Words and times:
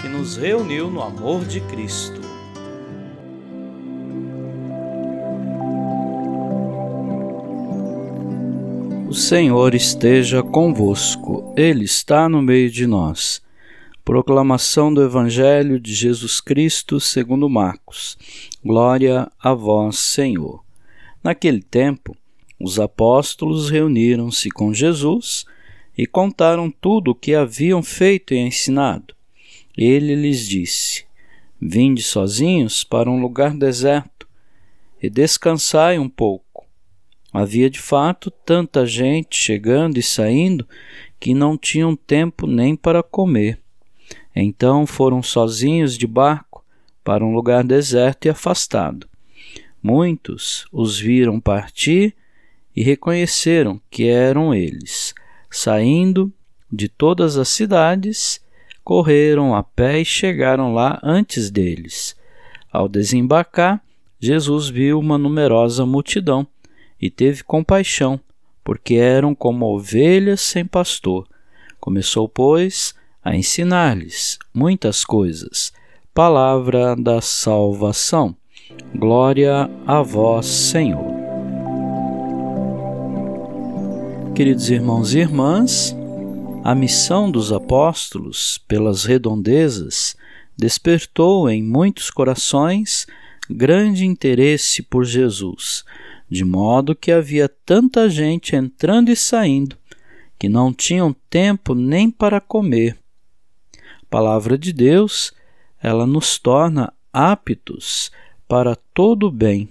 que 0.00 0.08
nos 0.08 0.36
reuniu 0.36 0.90
no 0.90 1.02
amor 1.02 1.44
de 1.44 1.60
Cristo. 1.62 2.20
O 9.08 9.14
Senhor 9.14 9.74
esteja 9.74 10.42
convosco, 10.42 11.54
Ele 11.56 11.84
está 11.84 12.28
no 12.28 12.42
meio 12.42 12.70
de 12.70 12.86
nós. 12.86 13.40
Proclamação 14.04 14.92
do 14.92 15.02
Evangelho 15.02 15.80
de 15.80 15.94
Jesus 15.94 16.40
Cristo 16.40 17.00
segundo 17.00 17.48
Marcos. 17.48 18.18
Glória 18.64 19.30
a 19.40 19.54
vós, 19.54 19.98
Senhor. 19.98 20.62
Naquele 21.24 21.62
tempo, 21.62 22.16
os 22.60 22.78
apóstolos 22.78 23.70
reuniram-se 23.70 24.50
com 24.50 24.72
Jesus 24.72 25.44
e 25.96 26.06
contaram 26.06 26.70
tudo 26.70 27.12
o 27.12 27.14
que 27.14 27.34
haviam 27.34 27.82
feito 27.82 28.34
e 28.34 28.38
ensinado. 28.38 29.15
Ele 29.76 30.14
lhes 30.14 30.46
disse: 30.46 31.04
Vinde 31.60 32.02
sozinhos 32.02 32.84
para 32.84 33.10
um 33.10 33.20
lugar 33.20 33.54
deserto 33.56 34.26
e 35.02 35.10
descansai 35.10 35.98
um 35.98 36.08
pouco. 36.08 36.66
Havia 37.32 37.68
de 37.68 37.80
fato 37.80 38.30
tanta 38.30 38.86
gente 38.86 39.36
chegando 39.36 39.98
e 39.98 40.02
saindo 40.02 40.66
que 41.20 41.34
não 41.34 41.58
tinham 41.58 41.94
tempo 41.94 42.46
nem 42.46 42.74
para 42.74 43.02
comer. 43.02 43.60
Então 44.34 44.86
foram 44.86 45.22
sozinhos 45.22 45.98
de 45.98 46.06
barco 46.06 46.64
para 47.04 47.24
um 47.24 47.34
lugar 47.34 47.62
deserto 47.62 48.26
e 48.26 48.28
afastado. 48.30 49.08
Muitos 49.82 50.66
os 50.72 50.98
viram 50.98 51.38
partir 51.38 52.14
e 52.74 52.82
reconheceram 52.82 53.80
que 53.90 54.08
eram 54.08 54.54
eles. 54.54 55.14
Saindo 55.50 56.32
de 56.70 56.88
todas 56.88 57.36
as 57.36 57.48
cidades, 57.48 58.40
correram 58.86 59.52
a 59.52 59.64
pé 59.64 60.00
e 60.00 60.04
chegaram 60.04 60.72
lá 60.72 61.00
antes 61.02 61.50
deles. 61.50 62.14
Ao 62.72 62.88
desembarcar, 62.88 63.82
Jesus 64.20 64.68
viu 64.68 65.00
uma 65.00 65.18
numerosa 65.18 65.84
multidão 65.84 66.46
e 67.02 67.10
teve 67.10 67.42
compaixão, 67.42 68.20
porque 68.62 68.94
eram 68.94 69.34
como 69.34 69.66
ovelhas 69.66 70.40
sem 70.40 70.64
pastor. 70.64 71.26
Começou, 71.80 72.28
pois, 72.28 72.94
a 73.24 73.34
ensinar-lhes 73.34 74.38
muitas 74.54 75.04
coisas. 75.04 75.72
Palavra 76.14 76.94
da 76.94 77.20
salvação. 77.20 78.36
Glória 78.94 79.68
a 79.84 80.00
vós, 80.00 80.46
Senhor. 80.46 81.12
Queridos 84.32 84.70
irmãos 84.70 85.12
e 85.12 85.18
irmãs, 85.18 85.96
a 86.66 86.74
missão 86.74 87.30
dos 87.30 87.52
apóstolos, 87.52 88.58
pelas 88.58 89.04
redondezas, 89.04 90.16
despertou 90.56 91.48
em 91.48 91.62
muitos 91.62 92.10
corações 92.10 93.06
grande 93.48 94.04
interesse 94.04 94.82
por 94.82 95.04
Jesus, 95.04 95.84
de 96.28 96.44
modo 96.44 96.96
que 96.96 97.12
havia 97.12 97.48
tanta 97.48 98.10
gente 98.10 98.56
entrando 98.56 99.10
e 99.12 99.14
saindo 99.14 99.78
que 100.36 100.48
não 100.48 100.74
tinham 100.74 101.14
tempo 101.30 101.72
nem 101.72 102.10
para 102.10 102.40
comer. 102.40 102.98
Palavra 104.10 104.58
de 104.58 104.72
Deus, 104.72 105.32
ela 105.80 106.04
nos 106.04 106.36
torna 106.36 106.92
aptos 107.12 108.10
para 108.48 108.74
todo 108.74 109.28
o 109.28 109.30
bem. 109.30 109.68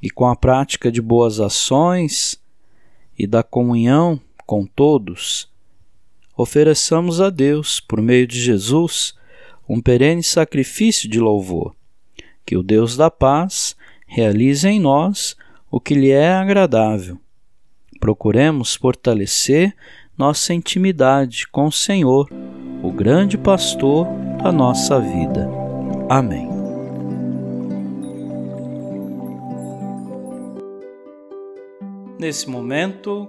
E 0.00 0.08
com 0.08 0.26
a 0.26 0.34
prática 0.34 0.90
de 0.90 1.02
boas 1.02 1.38
ações 1.38 2.42
e 3.18 3.26
da 3.26 3.42
comunhão 3.42 4.18
com 4.48 4.64
todos, 4.64 5.46
ofereçamos 6.34 7.20
a 7.20 7.28
Deus, 7.28 7.80
por 7.80 8.00
meio 8.00 8.26
de 8.26 8.40
Jesus, 8.40 9.12
um 9.68 9.78
perene 9.78 10.22
sacrifício 10.22 11.06
de 11.06 11.20
louvor. 11.20 11.76
Que 12.46 12.56
o 12.56 12.62
Deus 12.62 12.96
da 12.96 13.10
paz 13.10 13.76
realize 14.06 14.66
em 14.66 14.80
nós 14.80 15.36
o 15.70 15.78
que 15.78 15.92
lhe 15.92 16.10
é 16.10 16.32
agradável. 16.32 17.18
Procuremos 18.00 18.74
fortalecer 18.74 19.76
nossa 20.16 20.54
intimidade 20.54 21.46
com 21.48 21.66
o 21.66 21.72
Senhor, 21.72 22.30
o 22.82 22.90
grande 22.90 23.36
pastor 23.36 24.06
da 24.42 24.50
nossa 24.50 24.98
vida. 24.98 25.46
Amém. 26.08 26.48
Nesse 32.18 32.48
momento, 32.48 33.28